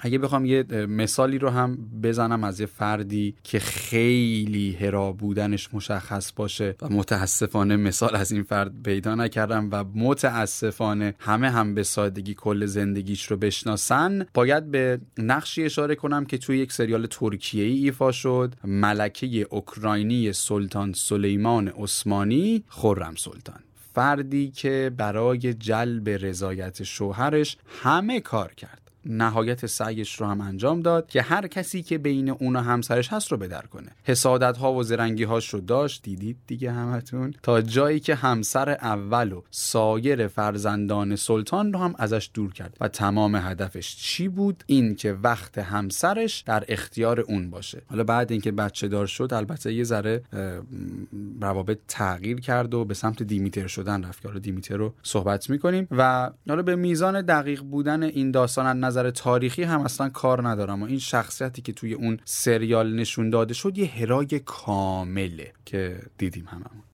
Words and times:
اگه 0.00 0.18
بخوام 0.18 0.44
یه 0.44 0.62
مثالی 0.86 1.38
رو 1.38 1.50
هم 1.50 1.78
بزنم 2.02 2.44
از 2.44 2.60
یه 2.60 2.66
فردی 2.66 3.34
که 3.42 3.58
خیلی 3.58 4.72
هرا 4.80 5.12
بودنش 5.12 5.74
مشخص 5.74 6.32
باشه 6.36 6.74
و 6.82 6.88
متاسفانه 6.88 7.76
مثال 7.76 8.16
از 8.16 8.32
این 8.32 8.42
فرد 8.42 8.82
پیدا 8.82 9.14
نکردم 9.14 9.68
و 9.72 9.84
متاسفانه 9.94 11.14
همه 11.18 11.50
هم 11.50 11.74
به 11.74 11.82
سادگی 11.82 12.34
کل 12.34 12.66
زندگیش 12.66 13.26
رو 13.26 13.36
بشناسن 13.36 14.26
باید 14.34 14.70
به 14.70 15.00
نقشی 15.18 15.64
اشاره 15.64 15.94
کنم 15.94 16.24
که 16.24 16.38
توی 16.38 16.58
یک 16.58 16.72
سریال 16.72 17.06
ترکیه 17.06 17.64
ای 17.64 17.84
ایفا 17.84 18.12
شد 18.12 18.54
ملکه 18.64 19.46
اوکراینی 19.50 20.32
سلطان 20.32 20.92
سلیمان 20.92 21.68
عثمانی 21.68 22.64
خرم 22.68 23.14
سلطان. 23.16 23.60
فردی 23.94 24.50
که 24.50 24.92
برای 24.96 25.54
جلب 25.54 26.08
رضایت 26.08 26.82
شوهرش 26.82 27.56
همه 27.82 28.20
کار 28.20 28.54
کرد. 28.54 28.85
نهایت 29.08 29.66
سعیش 29.66 30.20
رو 30.20 30.26
هم 30.26 30.40
انجام 30.40 30.80
داد 30.80 31.06
که 31.06 31.22
هر 31.22 31.46
کسی 31.46 31.82
که 31.82 31.98
بین 31.98 32.30
اون 32.30 32.56
و 32.56 32.60
همسرش 32.60 33.12
هست 33.12 33.32
رو 33.32 33.38
بدر 33.38 33.62
کنه. 33.62 33.90
حسادت 34.04 34.56
ها 34.56 34.72
و 34.72 34.82
زرنگی 34.82 35.24
هاش 35.24 35.48
رو 35.48 35.60
داشت 35.60 36.02
دیدید 36.02 36.36
دیگه 36.46 36.72
همتون؟ 36.72 37.34
تا 37.42 37.62
جایی 37.62 38.00
که 38.00 38.14
همسر 38.14 38.70
اول 38.70 39.32
و 39.32 39.42
سایر 39.50 40.26
فرزندان 40.26 41.16
سلطان 41.16 41.72
رو 41.72 41.78
هم 41.78 41.94
ازش 41.98 42.30
دور 42.34 42.52
کرد. 42.52 42.76
و 42.80 42.88
تمام 42.88 43.36
هدفش 43.36 43.96
چی 43.96 44.28
بود؟ 44.28 44.64
این 44.66 44.94
که 44.94 45.12
وقت 45.12 45.58
همسرش 45.58 46.40
در 46.40 46.64
اختیار 46.68 47.20
اون 47.20 47.50
باشه. 47.50 47.82
حالا 47.90 48.04
بعد 48.04 48.32
اینکه 48.32 48.52
بچه 48.52 48.88
دار 48.88 49.06
شد 49.06 49.34
البته 49.34 49.74
یه 49.74 49.84
ذره 49.84 50.22
روابط 51.40 51.78
تغییر 51.88 52.40
کرد 52.40 52.74
و 52.74 52.84
به 52.84 52.94
سمت 52.94 53.22
دیمیتر 53.22 53.66
شدن 53.66 54.04
رفت. 54.04 54.22
که 54.22 54.28
حالا 54.28 54.40
دیمیتر 54.40 54.76
رو 54.76 54.94
صحبت 55.02 55.50
می‌کنیم. 55.50 55.88
و 55.90 56.30
حالا 56.48 56.62
به 56.62 56.76
میزان 56.76 57.22
دقیق 57.22 57.62
بودن 57.62 58.02
این 58.02 58.30
داستان 58.30 58.66
نظر 58.96 59.10
تاریخی 59.10 59.62
هم 59.62 59.80
اصلا 59.80 60.08
کار 60.08 60.48
ندارم 60.48 60.82
و 60.82 60.86
این 60.86 60.98
شخصیتی 60.98 61.62
که 61.62 61.72
توی 61.72 61.94
اون 61.94 62.18
سریال 62.24 62.94
نشون 62.94 63.30
داده 63.30 63.54
شد 63.54 63.78
یه 63.78 63.86
هرای 63.86 64.40
کامله 64.44 65.52
که 65.64 66.02
دیدیم 66.18 66.44
هممون. 66.48 66.82